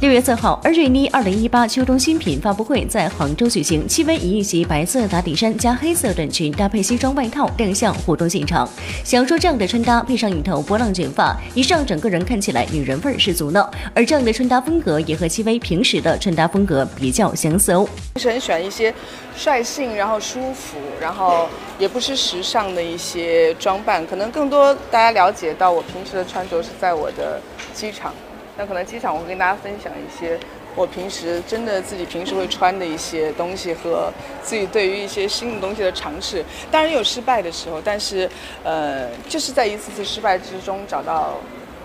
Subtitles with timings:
[0.00, 3.86] 六月四号，而瑞妮二零一八秋冬新品发布会在杭州举行。
[3.86, 8.66] 戚薇以一袭白色打底衫加黑色短裙，搭配西装外套亮相活动现场。
[9.04, 13.62] 想说这样的穿搭配上一头波浪卷发，一上整个人看起来女人味十足呢。
[13.94, 17.86] 而这样的穿搭风格也和戚薇平时的穿搭风格比较相似哦。
[18.16, 18.94] 是很喜欢一些
[19.36, 21.46] 率性，然后舒服，然后
[21.78, 24.06] 也不失时尚的一些装扮。
[24.06, 27.38] 可能更多大家了解到我平时的穿着是在我的
[27.74, 28.14] 机场。
[28.60, 30.38] 那可能机场我会跟大家分享一些
[30.76, 34.12] 我平时真的自己平时会穿的一些东西和
[34.42, 36.44] 自己对于一些新的东西的尝试。
[36.70, 38.28] 当然有失败的时候，但是
[38.62, 41.38] 呃，就是在一次次失败之中找到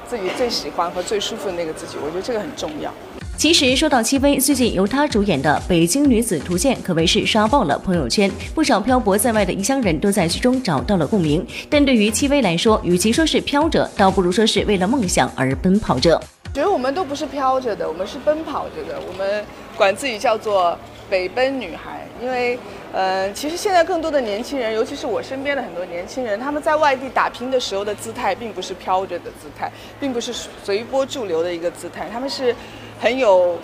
[0.05, 1.95] 自己最喜欢和最舒服的那个自己。
[2.03, 2.93] 我觉得这个很重要。
[3.37, 11.45] 其实说到戚薇，最近由她主演的《北京女子图鉴》可谓是刷爆了朋友圈，不少漂泊在外的异乡人都在剧中找到了共鸣。
[11.69, 16.21] 但对于戚薇来说，与其说是飘着，倒不如说是为了梦想而奔跑着。
[16.55, 18.97] 觉得我们都不是飘着的，我们是奔跑着的。
[19.05, 19.43] 我们
[19.75, 22.57] 管自己叫做北奔女孩，因为，
[22.93, 30.31] 呃，其实现在更多的年轻人，尤其是我身边的很多年轻人，他们在外地打拼的时候的姿态，并不是飘着的姿态，并不是
[30.63, 32.55] 随波逐流的一个姿态，他们是
[33.01, 33.59] 很有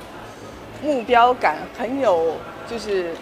[0.84, 2.36] 目标感，很有
[2.70, 3.16] 就是。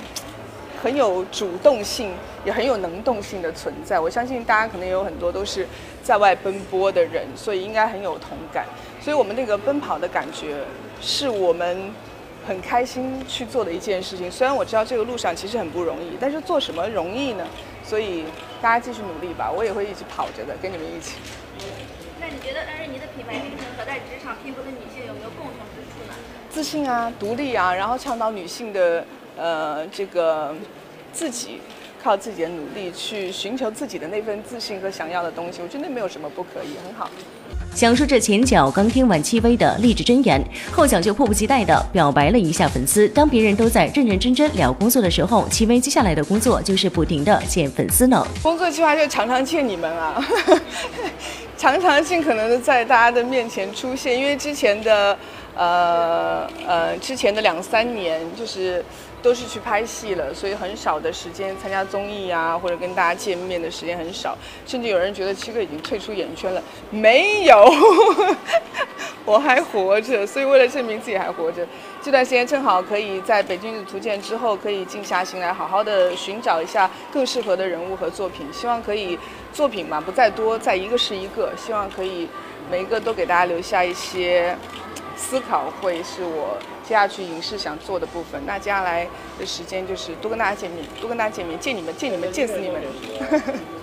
[0.82, 2.14] 很有主动性，
[2.46, 4.00] 也很有能动性的存在。
[4.00, 5.68] 我相信大家可能有很多都是
[6.02, 8.66] 在外奔波的人，所以应该很有同感。
[9.02, 10.64] 所以我们那个奔跑的感觉，
[11.02, 11.92] 是我们
[12.48, 14.32] 很开心去做的一件事情。
[14.32, 17.46] 虽然我知道这个路上其实很不容易，但是做什么容易呢？
[17.84, 18.24] 所以
[18.62, 21.18] 大家继续努力吧，我也会一直跑着的，跟你们一起。
[22.22, 26.16] 那你觉得安瑞妮的品牌精神和在职场拼搏的女性有没有共同之处呢？
[26.50, 29.04] 自信啊，独立啊，然后倡导女性的。
[29.40, 30.54] 呃，这个
[31.14, 31.62] 自己
[32.04, 37.10] 靠自己的努力去寻求自己的那份自信和想要的东西，我觉得那没有什么不可以，很好。
[37.74, 43.08] 想说这前脚刚听完戚薇的励志箴言，后脚就迫不及待的表白了一下粉丝。
[43.10, 48.28] 当别人都在认认真真聊工作的时候，戚薇接下来的工作就是不停的见粉丝呢。
[48.44, 50.22] 工作计划就常常见你们啊，
[51.58, 55.18] 常常尽可能的在大家的面前出现，因为之前的。
[55.60, 58.82] 呃呃，之前的两三年就是
[59.22, 67.70] 都是去拍戏了，所以很少的时间参加综艺啊，或者跟大家见面的时间很少，甚至有人觉得七哥已经退出演艺圈了，没有，
[69.26, 71.68] 我还活着，所以为了证明自己还活着，
[72.02, 79.20] 这段时间正好可以在北京的图鉴之后，可以静下心来，好好的寻找一下更适合的人物和作品，希望可以
[79.52, 82.30] 作品嘛不再多，再一个是一个，希望可以
[82.72, 84.56] 每一个都给大家留下一些。
[85.20, 88.42] 思考会是我接下去影视想做的部分。
[88.46, 89.06] 那接下来
[89.38, 92.82] 的时间就是多跟大家见面，多跟大家见面，见你们，见你们，见死你们。